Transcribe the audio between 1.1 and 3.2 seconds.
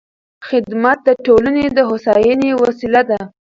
ټولنې د هوساینې وسیله ده.